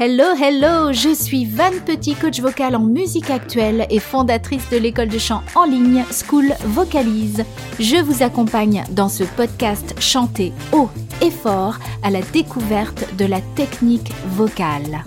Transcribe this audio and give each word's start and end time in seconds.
Hello, 0.00 0.26
hello, 0.40 0.92
je 0.92 1.12
suis 1.12 1.44
Van 1.44 1.72
Petit, 1.84 2.14
coach 2.14 2.38
vocal 2.38 2.76
en 2.76 2.84
musique 2.84 3.30
actuelle 3.30 3.84
et 3.90 3.98
fondatrice 3.98 4.70
de 4.70 4.76
l'école 4.76 5.08
de 5.08 5.18
chant 5.18 5.42
en 5.56 5.64
ligne 5.64 6.04
School 6.12 6.54
Vocalise. 6.66 7.44
Je 7.80 8.00
vous 8.00 8.22
accompagne 8.22 8.84
dans 8.92 9.08
ce 9.08 9.24
podcast 9.24 10.00
chanter 10.00 10.52
haut 10.72 10.88
et 11.20 11.32
fort 11.32 11.78
à 12.04 12.10
la 12.10 12.22
découverte 12.22 13.12
de 13.16 13.24
la 13.24 13.40
technique 13.56 14.12
vocale. 14.28 15.02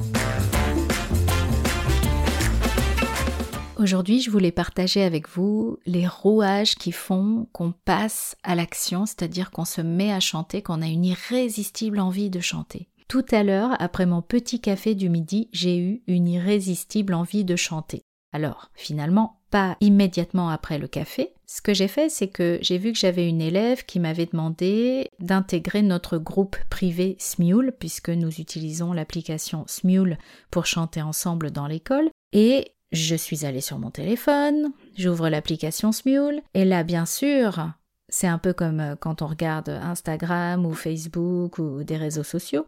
Aujourd'hui, 3.78 4.20
je 4.20 4.30
voulais 4.30 4.52
partager 4.52 5.04
avec 5.04 5.30
vous 5.30 5.78
les 5.86 6.06
rouages 6.06 6.76
qui 6.76 6.92
font 6.92 7.48
qu'on 7.54 7.72
passe 7.72 8.36
à 8.44 8.56
l'action, 8.56 9.06
c'est-à-dire 9.06 9.52
qu'on 9.52 9.64
se 9.64 9.80
met 9.80 10.12
à 10.12 10.20
chanter, 10.20 10.62
qu'on 10.62 10.82
a 10.82 10.88
une 10.88 11.06
irrésistible 11.06 12.02
envie 12.02 12.30
de 12.30 12.42
chanter. 12.42 12.91
Tout 13.12 13.26
à 13.32 13.44
l'heure, 13.44 13.76
après 13.80 14.06
mon 14.06 14.22
petit 14.22 14.62
café 14.62 14.96
du 14.96 15.10
midi, 15.10 15.50
j'ai 15.52 15.78
eu 15.78 16.02
une 16.08 16.30
irrésistible 16.30 17.14
envie 17.14 17.44
de 17.44 17.58
chanter. 17.58 18.04
Alors, 18.32 18.72
finalement, 18.74 19.42
pas 19.50 19.76
immédiatement 19.82 20.48
après 20.48 20.78
le 20.78 20.88
café. 20.88 21.34
Ce 21.46 21.62
que 21.62 21.74
j'ai 21.74 21.90
fait, 21.90 22.08
c'est 22.08 22.30
que 22.30 22.58
j'ai 22.62 22.78
vu 22.78 22.94
que 22.94 22.98
j'avais 22.98 23.28
une 23.28 23.42
élève 23.42 23.84
qui 23.84 24.00
m'avait 24.00 24.28
demandé 24.28 25.10
d'intégrer 25.20 25.82
notre 25.82 26.20
groupe 26.20 26.56
privé 26.70 27.18
Smule, 27.20 27.74
puisque 27.78 28.08
nous 28.08 28.40
utilisons 28.40 28.94
l'application 28.94 29.66
Smule 29.68 30.18
pour 30.50 30.66
chanter 30.66 31.02
ensemble 31.02 31.52
dans 31.52 31.68
l'école. 31.68 32.10
Et 32.32 32.72
je 32.94 33.16
suis 33.16 33.46
allée 33.46 33.60
sur 33.60 33.78
mon 33.78 33.92
téléphone, 33.92 34.72
j'ouvre 34.98 35.28
l'application 35.28 35.92
Smule, 35.92 36.42
et 36.54 36.64
là, 36.64 36.84
bien 36.84 37.06
sûr, 37.06 37.72
c'est 38.08 38.28
un 38.28 38.38
peu 38.38 38.54
comme 38.54 38.80
euh, 38.80 38.96
quand 38.96 39.22
on 39.22 39.28
regarde 39.28 39.68
Instagram 39.68 40.66
ou 40.66 40.72
Facebook 40.72 41.58
ou 41.58 41.84
des 41.84 41.98
réseaux 41.98 42.24
sociaux 42.24 42.68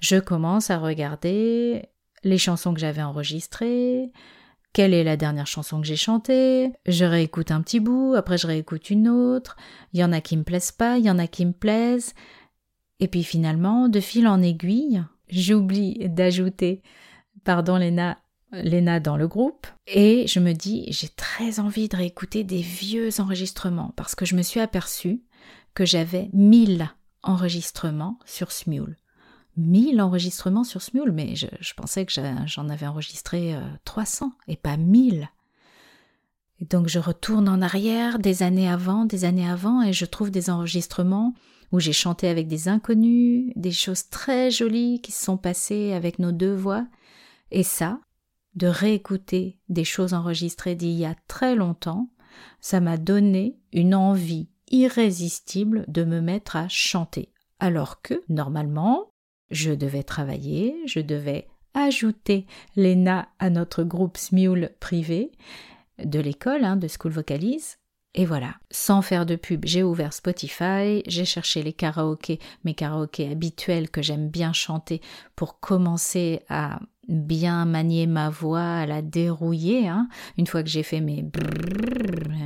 je 0.00 0.16
commence 0.16 0.70
à 0.70 0.78
regarder 0.78 1.88
les 2.24 2.38
chansons 2.38 2.74
que 2.74 2.80
j'avais 2.80 3.02
enregistrées, 3.02 4.10
quelle 4.72 4.94
est 4.94 5.04
la 5.04 5.16
dernière 5.16 5.46
chanson 5.46 5.80
que 5.80 5.86
j'ai 5.86 5.96
chantée, 5.96 6.72
je 6.86 7.04
réécoute 7.04 7.50
un 7.50 7.62
petit 7.62 7.80
bout, 7.80 8.14
après 8.14 8.38
je 8.38 8.46
réécoute 8.46 8.90
une 8.90 9.08
autre, 9.08 9.56
il 9.92 10.00
y 10.00 10.04
en 10.04 10.12
a 10.12 10.20
qui 10.20 10.36
me 10.36 10.44
plaisent 10.44 10.72
pas, 10.72 10.98
il 10.98 11.04
y 11.04 11.10
en 11.10 11.18
a 11.18 11.26
qui 11.26 11.46
me 11.46 11.52
plaisent, 11.52 12.14
et 13.00 13.08
puis 13.08 13.24
finalement, 13.24 13.88
de 13.88 14.00
fil 14.00 14.28
en 14.28 14.42
aiguille, 14.42 15.02
j'oublie 15.28 16.08
d'ajouter, 16.08 16.82
pardon 17.44 17.76
Léna, 17.76 18.18
Léna 18.52 19.00
dans 19.00 19.16
le 19.16 19.28
groupe, 19.28 19.66
et 19.86 20.26
je 20.26 20.40
me 20.40 20.52
dis, 20.52 20.86
j'ai 20.90 21.08
très 21.08 21.60
envie 21.60 21.88
de 21.88 21.96
réécouter 21.96 22.44
des 22.44 22.62
vieux 22.62 23.20
enregistrements, 23.20 23.92
parce 23.96 24.14
que 24.14 24.26
je 24.26 24.36
me 24.36 24.42
suis 24.42 24.60
aperçue 24.60 25.22
que 25.74 25.84
j'avais 25.84 26.30
mille 26.32 26.90
enregistrements 27.22 28.18
sur 28.24 28.52
Smule. 28.52 28.96
1000 29.56 30.00
enregistrements 30.00 30.64
sur 30.64 30.82
Smule, 30.82 31.12
mais 31.12 31.34
je, 31.34 31.74
pensais 31.76 32.06
que 32.06 32.12
j'en 32.46 32.68
avais 32.68 32.86
enregistré 32.86 33.56
300 33.84 34.26
euh, 34.26 34.28
et 34.46 34.56
pas 34.56 34.76
1000. 34.76 35.28
Et 36.60 36.64
donc 36.64 36.88
je 36.88 36.98
retourne 36.98 37.48
en 37.48 37.62
arrière 37.62 38.18
des 38.18 38.42
années 38.42 38.68
avant, 38.68 39.04
des 39.04 39.24
années 39.24 39.48
avant, 39.48 39.82
et 39.82 39.92
je 39.92 40.04
trouve 40.04 40.30
des 40.30 40.50
enregistrements 40.50 41.34
où 41.72 41.80
j'ai 41.80 41.92
chanté 41.92 42.28
avec 42.28 42.48
des 42.48 42.68
inconnus, 42.68 43.52
des 43.56 43.72
choses 43.72 44.08
très 44.08 44.50
jolies 44.50 45.00
qui 45.00 45.12
se 45.12 45.24
sont 45.24 45.36
passées 45.36 45.92
avec 45.92 46.18
nos 46.18 46.32
deux 46.32 46.54
voix. 46.54 46.86
Et 47.50 47.62
ça, 47.62 48.00
de 48.54 48.66
réécouter 48.66 49.58
des 49.68 49.84
choses 49.84 50.14
enregistrées 50.14 50.74
d'il 50.74 50.92
y 50.92 51.04
a 51.04 51.14
très 51.26 51.54
longtemps, 51.54 52.10
ça 52.60 52.80
m'a 52.80 52.96
donné 52.96 53.58
une 53.72 53.94
envie 53.94 54.48
irrésistible 54.70 55.84
de 55.88 56.04
me 56.04 56.20
mettre 56.20 56.56
à 56.56 56.68
chanter. 56.68 57.32
Alors 57.60 58.02
que, 58.02 58.22
normalement, 58.28 59.12
je 59.50 59.72
devais 59.72 60.02
travailler, 60.02 60.76
je 60.86 61.00
devais 61.00 61.48
ajouter 61.74 62.46
Lena 62.76 63.28
à 63.38 63.50
notre 63.50 63.84
groupe 63.84 64.16
Smule 64.16 64.70
privé 64.80 65.32
de 66.02 66.20
l'école, 66.20 66.64
hein, 66.64 66.76
de 66.76 66.88
School 66.88 67.12
Vocalise. 67.12 67.78
Et 68.14 68.24
voilà, 68.24 68.54
sans 68.70 69.02
faire 69.02 69.26
de 69.26 69.36
pub, 69.36 69.64
j'ai 69.64 69.82
ouvert 69.82 70.12
Spotify, 70.12 71.02
j'ai 71.06 71.24
cherché 71.24 71.62
les 71.62 71.72
karaokés, 71.72 72.40
mes 72.64 72.74
karaokés 72.74 73.30
habituels 73.30 73.90
que 73.90 74.02
j'aime 74.02 74.28
bien 74.28 74.52
chanter 74.52 75.00
pour 75.36 75.60
commencer 75.60 76.40
à 76.48 76.80
bien 77.06 77.64
manier 77.64 78.06
ma 78.06 78.28
voix, 78.28 78.60
à 78.60 78.86
la 78.86 79.02
dérouiller. 79.02 79.88
Hein. 79.88 80.08
Une 80.36 80.46
fois 80.46 80.62
que 80.62 80.68
j'ai 80.68 80.82
fait 80.82 81.00
mes 81.00 81.24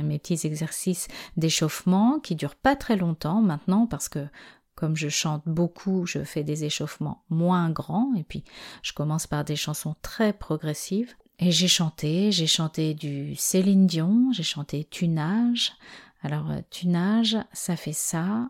mes 0.03 0.19
petits 0.19 0.45
exercices 0.45 1.07
d'échauffement 1.37 2.19
qui 2.19 2.35
durent 2.35 2.55
pas 2.55 2.75
très 2.75 2.95
longtemps 2.95 3.41
maintenant 3.41 3.87
parce 3.87 4.09
que 4.09 4.27
comme 4.75 4.95
je 4.95 5.09
chante 5.09 5.43
beaucoup, 5.45 6.05
je 6.05 6.23
fais 6.23 6.43
des 6.43 6.65
échauffements 6.65 7.23
moins 7.29 7.69
grands 7.69 8.13
et 8.15 8.23
puis 8.23 8.43
je 8.81 8.93
commence 8.93 9.27
par 9.27 9.43
des 9.43 9.55
chansons 9.55 9.95
très 10.01 10.33
progressives. 10.33 11.13
Et 11.39 11.51
j'ai 11.51 11.67
chanté, 11.67 12.31
j'ai 12.31 12.47
chanté 12.47 12.93
du 12.93 13.35
Céline 13.35 13.87
Dion, 13.87 14.31
j'ai 14.31 14.43
chanté 14.43 14.85
Tunage. 14.85 15.73
Alors 16.21 16.51
euh, 16.51 16.61
Tunage, 16.69 17.37
ça 17.51 17.75
fait 17.75 17.93
ça. 17.93 18.49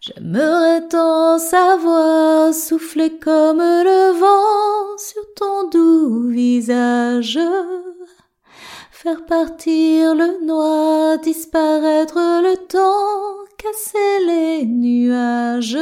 J'aimerais 0.00 0.86
tant 0.88 1.38
savoir 1.38 2.52
souffler 2.52 3.18
comme 3.18 3.58
le 3.58 4.12
vent 4.20 4.98
sur 4.98 5.22
ton 5.34 5.68
doux 5.70 6.28
visage 6.28 7.38
faire 9.06 9.24
partir 9.24 10.16
le 10.16 10.44
noir, 10.44 11.20
disparaître 11.20 12.18
le 12.42 12.56
temps, 12.66 13.44
casser 13.56 14.18
les 14.26 14.66
nuages. 14.66 15.78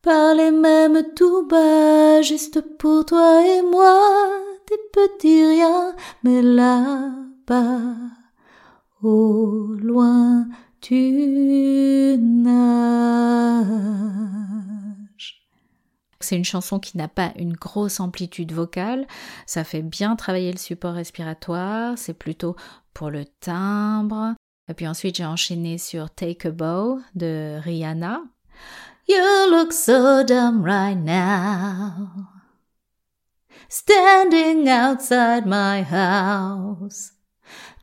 Parler 0.00 0.50
même 0.50 1.02
tout 1.14 1.46
bas, 1.46 2.22
juste 2.22 2.62
pour 2.78 3.04
toi 3.04 3.44
et 3.44 3.60
moi, 3.60 4.00
des 4.66 4.78
petits 4.94 5.44
riens, 5.44 5.94
mais 6.24 6.40
là-bas, 6.40 7.82
au 9.02 9.74
loin, 9.78 10.46
tu 10.80 12.16
nages. 12.18 13.60
C'est 16.22 16.36
une 16.36 16.44
chanson 16.44 16.78
qui 16.78 16.98
n'a 16.98 17.08
pas 17.08 17.32
une 17.36 17.54
grosse 17.54 17.98
amplitude 17.98 18.52
vocale, 18.52 19.06
ça 19.46 19.64
fait 19.64 19.80
bien 19.80 20.16
travailler 20.16 20.52
le 20.52 20.58
support 20.58 20.92
respiratoire, 20.92 21.96
c'est 21.96 22.14
plutôt 22.14 22.56
pour 22.92 23.10
le 23.10 23.24
timbre. 23.24 24.34
Et 24.68 24.74
puis 24.74 24.86
ensuite 24.86 25.16
j'ai 25.16 25.24
enchaîné 25.24 25.78
sur 25.78 26.10
Take 26.10 26.48
a 26.48 26.50
Bow 26.50 27.00
de 27.14 27.58
Rihanna. 27.62 28.20
You 29.08 29.50
look 29.50 29.72
so 29.72 30.22
dumb 30.22 30.62
right 30.62 30.98
now. 30.98 32.28
Standing 33.68 34.68
outside 34.68 35.46
my 35.46 35.82
house. 35.82 37.12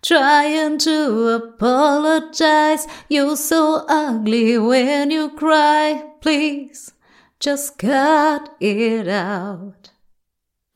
Trying 0.01 0.77
to 0.79 1.29
apologize. 1.35 2.87
You're 3.09 3.35
so 3.35 3.83
ugly 3.89 4.57
when 4.57 5.11
you 5.11 5.29
cry. 5.31 6.03
Please 6.21 6.93
Just 7.39 7.77
cut 7.77 8.49
it 8.59 9.07
out. 9.07 9.93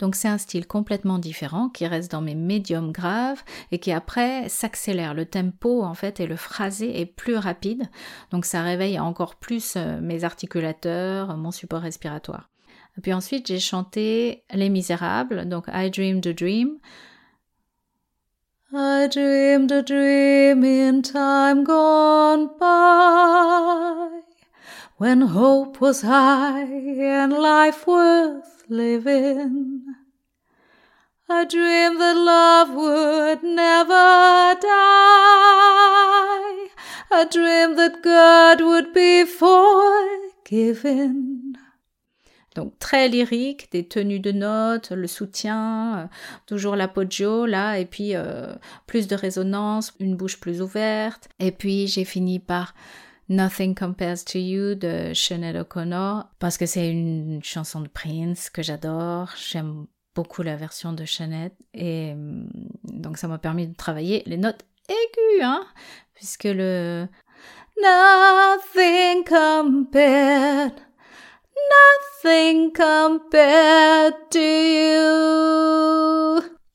Donc 0.02 0.16
c'est 0.16 0.28
un 0.28 0.40
style 0.40 0.66
complètement 0.66 1.20
différent 1.20 1.70
qui 1.70 1.86
reste 1.86 2.12
dans 2.12 2.22
mes 2.22 2.34
médiums 2.34 2.92
graves 2.92 3.44
et 3.72 3.78
qui 3.78 3.92
après 3.92 4.50
s'accélère. 4.50 5.14
Le 5.14 5.26
tempo 5.28 5.84
en 5.84 5.94
fait 5.94 6.20
et 6.20 6.26
le 6.26 6.36
phrasé 6.36 7.00
est 7.00 7.06
plus 7.06 7.36
rapide. 7.36 7.84
Donc 8.32 8.46
ça 8.46 8.64
réveille 8.64 9.00
encore 9.00 9.36
plus 9.36 9.76
euh, 9.78 10.02
mes 10.02 10.24
articulateurs, 10.24 11.38
mon 11.38 11.52
support 11.52 11.82
respiratoire. 11.82 12.50
Et 12.98 13.02
puis 13.02 13.14
ensuite 13.14 13.48
j'ai 13.48 13.60
chanté 13.60 14.44
Les 14.52 14.70
Misérables, 14.70 15.48
donc 15.48 15.66
I 15.72 15.92
Dreamed 15.92 16.26
a 16.26 16.34
Dream. 16.34 16.80
I 18.74 19.08
dreamed 19.08 19.72
a 19.72 19.82
dream 19.82 20.64
in 20.64 21.02
time 21.02 21.64
gone 21.64 22.50
by. 22.60 24.31
When 25.02 25.22
hope 25.22 25.82
was 25.82 26.04
high 26.04 26.62
and 26.62 27.34
life 27.34 27.88
worth 27.88 28.64
living. 28.70 29.82
I 31.28 31.44
dreamed 31.46 32.00
that 32.00 32.16
love 32.16 32.70
would 32.70 33.42
never 33.42 34.56
die. 34.62 34.68
I 37.10 37.26
dreamed 37.32 37.80
that 37.80 38.04
God 38.04 38.62
would 38.62 38.94
be 38.94 39.26
forgiven. 40.46 40.78
Donc 42.54 42.78
très 42.78 43.08
lyrique, 43.08 43.72
des 43.72 43.88
tenues 43.88 44.20
de 44.20 44.32
notes, 44.32 44.92
le 44.92 45.08
soutien, 45.08 45.98
euh, 45.98 46.06
toujours 46.46 46.76
l'apogeo 46.76 47.48
là, 47.48 47.80
et 47.80 47.86
puis 47.86 48.14
euh, 48.14 48.54
plus 48.86 49.08
de 49.08 49.16
résonance, 49.16 49.94
une 50.00 50.16
bouche 50.16 50.40
plus 50.40 50.62
ouverte. 50.62 51.28
Et 51.40 51.52
puis 51.52 51.88
j'ai 51.88 52.06
fini 52.06 52.38
par 52.38 52.76
Nothing 53.32 53.76
Compares 53.76 54.26
to 54.26 54.38
You 54.38 54.76
de 54.76 55.14
Sinead 55.14 55.56
O'Connor 55.56 56.26
parce 56.38 56.58
que 56.58 56.66
c'est 56.66 56.92
une 56.92 57.42
chanson 57.42 57.80
de 57.80 57.88
Prince 57.88 58.50
que 58.50 58.62
j'adore. 58.62 59.30
J'aime 59.38 59.88
beaucoup 60.14 60.44
la 60.44 60.58
version 60.58 60.92
de 60.92 61.06
Sinead 61.06 61.54
et 61.74 62.14
mm, 62.14 62.50
donc 62.84 63.18
ça 63.18 63.30
m'a 63.30 63.38
permis 63.38 63.68
de 63.68 63.74
travailler 63.74 64.22
les 64.26 64.36
notes 64.36 64.66
aiguës, 64.90 65.44
hein, 65.44 65.66
puisque 66.14 66.44
le 66.44 67.08
Nothing 67.82 69.24
compared, 69.24 70.74
nothing 71.72 72.74
compared 72.74 74.14
to 74.30 74.40
you. 74.40 75.62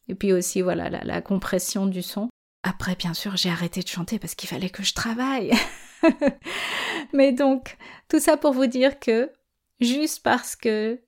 Et 0.08 0.14
puis 0.14 0.32
aussi, 0.32 0.62
voilà, 0.62 0.88
la 0.88 1.20
compression 1.20 1.84
du 1.84 2.00
son. 2.00 2.30
Après, 2.62 2.96
bien 2.96 3.12
sûr, 3.12 3.36
j'ai 3.36 3.50
arrêté 3.50 3.82
de 3.82 3.88
chanter 3.88 4.18
parce 4.18 4.34
qu'il 4.34 4.48
fallait 4.48 4.70
que 4.70 4.82
je 4.82 4.94
travaille. 4.94 5.52
Mais 7.12 7.32
donc, 7.32 7.76
tout 8.08 8.20
ça 8.20 8.36
pour 8.36 8.52
vous 8.52 8.66
dire 8.66 8.98
que 8.98 9.30
juste 9.80 10.22
parce 10.22 10.56
que 10.56 11.00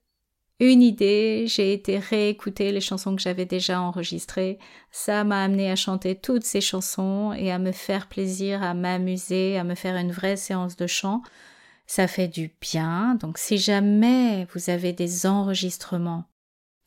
une 0.61 0.81
idée, 0.81 1.45
j'ai 1.47 1.71
été 1.71 1.99
réécouter 1.99 2.73
les 2.73 2.81
chansons 2.81 3.15
que 3.15 3.21
j'avais 3.21 3.45
déjà 3.45 3.79
enregistrées. 3.79 4.59
Ça 4.91 5.23
m'a 5.23 5.43
amené 5.45 5.71
à 5.71 5.77
chanter 5.77 6.15
toutes 6.15 6.43
ces 6.43 6.59
chansons 6.59 7.33
et 7.33 7.49
à 7.49 7.59
me 7.59 7.71
faire 7.71 8.07
plaisir, 8.07 8.61
à 8.61 8.73
m'amuser, 8.73 9.57
à 9.57 9.63
me 9.63 9.75
faire 9.75 9.95
une 9.95 10.11
vraie 10.11 10.35
séance 10.35 10.75
de 10.75 10.85
chant. 10.85 11.21
Ça 11.87 12.07
fait 12.07 12.27
du 12.27 12.51
bien. 12.59 13.15
Donc 13.15 13.37
si 13.37 13.57
jamais 13.57 14.45
vous 14.53 14.69
avez 14.69 14.91
des 14.91 15.25
enregistrements 15.25 16.28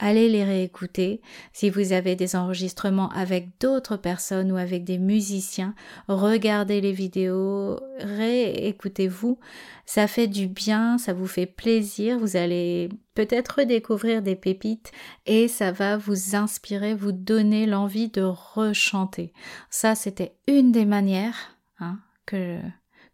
allez 0.02 0.28
les 0.28 0.43
réécouter. 0.43 1.22
Si 1.52 1.70
vous 1.70 1.93
avez 1.93 2.16
des 2.16 2.34
enregistrements 2.34 3.08
avec 3.10 3.58
d'autres 3.60 3.96
personnes 3.96 4.50
ou 4.50 4.56
avec 4.56 4.82
des 4.82 4.99
musiciens, 4.99 5.75
regardez 6.08 6.81
les 6.81 6.93
vidéos, 6.93 7.78
réécoutez-vous. 8.00 9.38
Ça 9.87 10.08
fait 10.08 10.26
du 10.26 10.49
bien, 10.49 10.99
ça 10.99 11.12
vous 11.12 11.28
fait 11.28 11.46
plaisir, 11.46 12.19
vous 12.19 12.37
allez 12.37 12.88
peut-être 13.14 13.60
redécouvrir 13.60 14.22
des 14.22 14.37
pépites 14.37 14.90
et 15.25 15.46
ça 15.46 15.70
va 15.70 15.96
vous 15.96 16.34
inspirer, 16.34 16.94
vous 16.94 17.12
donner 17.12 17.66
l'envie 17.66 18.08
de 18.08 18.22
rechanter. 18.22 19.32
Ça, 19.70 19.94
c'était 19.94 20.34
une 20.48 20.72
des 20.72 20.87
manières 20.87 21.56
hein, 21.78 22.00
que 22.26 22.58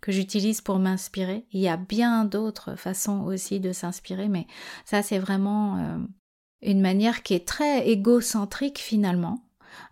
que 0.00 0.12
j'utilise 0.12 0.60
pour 0.60 0.78
m'inspirer. 0.78 1.44
Il 1.50 1.60
y 1.60 1.68
a 1.68 1.76
bien 1.76 2.24
d'autres 2.24 2.76
façons 2.76 3.22
aussi 3.22 3.58
de 3.58 3.72
s'inspirer, 3.72 4.28
mais 4.28 4.46
ça 4.84 5.02
c'est 5.02 5.18
vraiment 5.18 5.76
euh, 5.78 5.98
une 6.62 6.80
manière 6.80 7.22
qui 7.22 7.34
est 7.34 7.46
très 7.46 7.88
égocentrique 7.88 8.78
finalement. 8.78 9.42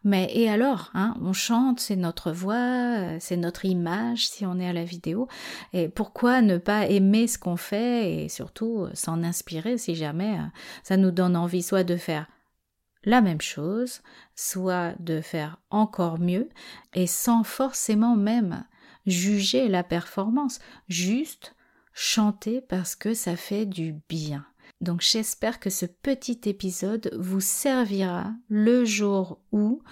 Mais 0.04 0.30
et 0.34 0.48
alors, 0.48 0.90
hein, 0.94 1.14
on 1.20 1.32
chante, 1.32 1.80
c'est 1.80 1.96
notre 1.96 2.32
voix, 2.32 2.54
euh, 2.54 3.16
c'est 3.20 3.36
notre 3.36 3.64
image 3.64 4.28
si 4.28 4.46
on 4.46 4.58
est 4.58 4.68
à 4.68 4.72
la 4.72 4.84
vidéo. 4.84 5.28
Et 5.72 5.88
pourquoi 5.88 6.42
ne 6.42 6.58
pas 6.58 6.86
aimer 6.86 7.26
ce 7.26 7.38
qu'on 7.38 7.56
fait 7.56 8.24
et 8.24 8.28
surtout 8.28 8.82
euh, 8.82 8.90
s'en 8.94 9.22
inspirer 9.22 9.78
si 9.78 9.94
jamais 9.94 10.38
euh, 10.38 10.46
ça 10.82 10.96
nous 10.96 11.10
donne 11.10 11.36
envie 11.36 11.62
soit 11.62 11.84
de 11.84 11.96
faire 11.96 12.26
la 13.04 13.20
même 13.20 13.40
chose, 13.40 14.00
soit 14.34 14.94
de 14.98 15.20
faire 15.20 15.58
encore 15.70 16.18
mieux 16.18 16.48
et 16.94 17.06
sans 17.06 17.44
forcément 17.44 18.16
même 18.16 18.64
juger 19.06 19.68
la 19.68 19.84
performance, 19.84 20.58
juste 20.88 21.54
chanter 21.92 22.60
parce 22.60 22.96
que 22.96 23.14
ça 23.14 23.36
fait 23.36 23.66
du 23.66 23.94
bien. 24.08 24.44
Donc 24.80 25.00
j'espère 25.00 25.58
que 25.58 25.70
ce 25.70 25.86
petit 25.86 26.40
épisode 26.44 27.10
vous 27.18 27.40
servira 27.40 28.32
le 28.48 28.84
jour 28.84 29.38
où 29.52 29.82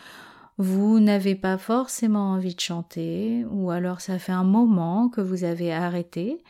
vous 0.58 1.00
n'avez 1.00 1.34
pas 1.34 1.58
forcément 1.58 2.32
envie 2.32 2.54
de 2.54 2.60
chanter 2.60 3.44
ou 3.50 3.70
alors 3.70 4.00
ça 4.00 4.18
fait 4.18 4.32
un 4.32 4.44
moment 4.44 5.08
que 5.08 5.20
vous 5.20 5.44
avez 5.44 5.72
arrêté. 5.72 6.42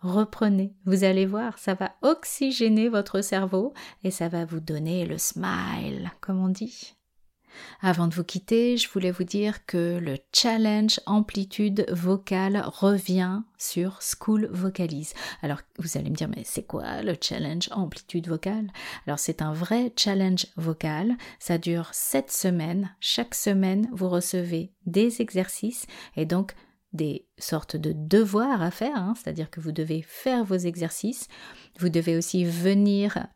Reprenez, 0.00 0.74
vous 0.84 1.04
allez 1.04 1.26
voir, 1.26 1.58
ça 1.58 1.74
va 1.74 1.94
oxygéner 2.02 2.88
votre 2.88 3.20
cerveau 3.20 3.72
et 4.04 4.10
ça 4.10 4.28
va 4.28 4.44
vous 4.44 4.60
donner 4.60 5.06
le 5.06 5.18
smile, 5.18 6.10
comme 6.20 6.42
on 6.42 6.48
dit. 6.48 6.96
Avant 7.80 8.06
de 8.08 8.14
vous 8.14 8.24
quitter, 8.24 8.76
je 8.76 8.88
voulais 8.88 9.10
vous 9.10 9.24
dire 9.24 9.64
que 9.66 9.98
le 9.98 10.18
challenge 10.32 11.00
amplitude 11.06 11.86
vocale 11.90 12.62
revient 12.66 13.42
sur 13.58 14.00
School 14.00 14.48
Vocalise. 14.50 15.14
Alors, 15.42 15.60
vous 15.78 15.96
allez 15.96 16.10
me 16.10 16.16
dire, 16.16 16.28
mais 16.28 16.42
c'est 16.44 16.64
quoi 16.64 17.02
le 17.02 17.16
challenge 17.20 17.68
amplitude 17.72 18.28
vocale? 18.28 18.70
Alors, 19.06 19.18
c'est 19.18 19.42
un 19.42 19.52
vrai 19.52 19.92
challenge 19.96 20.46
vocal. 20.56 21.14
Ça 21.38 21.58
dure 21.58 21.88
7 21.92 22.30
semaines. 22.30 22.94
Chaque 23.00 23.34
semaine, 23.34 23.88
vous 23.92 24.08
recevez 24.08 24.72
des 24.86 25.20
exercices 25.20 25.86
et 26.16 26.26
donc 26.26 26.54
des 26.92 27.26
sortes 27.38 27.76
de 27.76 27.92
devoirs 27.94 28.62
à 28.62 28.70
faire, 28.70 28.96
hein. 28.96 29.14
c'est-à-dire 29.16 29.50
que 29.50 29.60
vous 29.60 29.72
devez 29.72 30.02
faire 30.02 30.44
vos 30.44 30.56
exercices. 30.56 31.28
Vous 31.78 31.90
devez 31.90 32.16
aussi 32.16 32.44
venir 32.44 33.26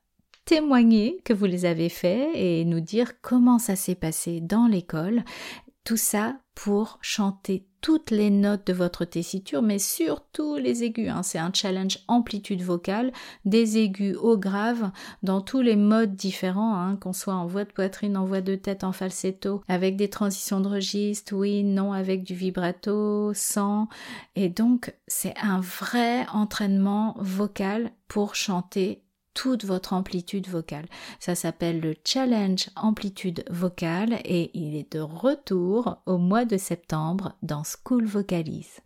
témoigner 0.50 1.20
que 1.24 1.32
vous 1.32 1.44
les 1.44 1.64
avez 1.64 1.88
faits 1.88 2.30
et 2.34 2.64
nous 2.64 2.80
dire 2.80 3.20
comment 3.20 3.60
ça 3.60 3.76
s'est 3.76 3.94
passé 3.94 4.40
dans 4.40 4.66
l'école. 4.66 5.22
Tout 5.84 5.96
ça 5.96 6.40
pour 6.56 6.98
chanter 7.02 7.68
toutes 7.80 8.10
les 8.10 8.30
notes 8.30 8.66
de 8.66 8.72
votre 8.72 9.04
tessiture, 9.04 9.62
mais 9.62 9.78
surtout 9.78 10.56
les 10.56 10.82
aigus. 10.82 11.08
Hein. 11.08 11.22
C'est 11.22 11.38
un 11.38 11.52
challenge 11.54 12.00
amplitude 12.08 12.62
vocale, 12.62 13.12
des 13.44 13.78
aigus 13.78 14.16
au 14.16 14.36
grave, 14.36 14.90
dans 15.22 15.40
tous 15.40 15.60
les 15.60 15.76
modes 15.76 16.16
différents, 16.16 16.74
hein, 16.74 16.96
qu'on 16.96 17.12
soit 17.12 17.34
en 17.34 17.46
voix 17.46 17.64
de 17.64 17.70
poitrine, 17.70 18.16
en 18.16 18.24
voix 18.24 18.40
de 18.40 18.56
tête, 18.56 18.82
en 18.82 18.90
falsetto, 18.90 19.62
avec 19.68 19.94
des 19.94 20.10
transitions 20.10 20.58
de 20.58 20.66
registre, 20.66 21.32
oui, 21.32 21.62
non, 21.62 21.92
avec 21.92 22.24
du 22.24 22.34
vibrato, 22.34 23.30
sans. 23.34 23.86
Et 24.34 24.48
donc, 24.48 24.92
c'est 25.06 25.34
un 25.40 25.60
vrai 25.60 26.26
entraînement 26.32 27.14
vocal 27.20 27.92
pour 28.08 28.34
chanter 28.34 29.04
toute 29.40 29.64
votre 29.64 29.94
amplitude 29.94 30.48
vocale. 30.48 30.84
Ça 31.18 31.34
s'appelle 31.34 31.80
le 31.80 31.94
challenge 32.04 32.68
amplitude 32.76 33.42
vocale 33.48 34.18
et 34.26 34.50
il 34.52 34.76
est 34.76 34.92
de 34.92 35.00
retour 35.00 35.96
au 36.04 36.18
mois 36.18 36.44
de 36.44 36.58
septembre 36.58 37.32
dans 37.42 37.62
School 37.64 38.04
Vocalise. 38.04 38.80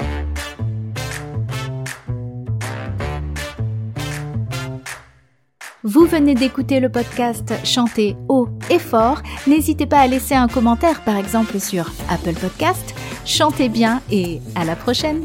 Vous 5.82 6.06
venez 6.06 6.36
d'écouter 6.36 6.78
le 6.78 6.88
podcast 6.88 7.52
Chanter 7.64 8.14
haut 8.28 8.48
et 8.70 8.78
fort. 8.78 9.22
N'hésitez 9.48 9.86
pas 9.86 9.98
à 9.98 10.06
laisser 10.06 10.36
un 10.36 10.46
commentaire 10.46 11.02
par 11.02 11.16
exemple 11.16 11.58
sur 11.58 11.90
Apple 12.08 12.34
Podcast. 12.34 12.94
Chantez 13.26 13.68
bien 13.68 14.00
et 14.08 14.40
à 14.54 14.64
la 14.64 14.76
prochaine 14.76 15.24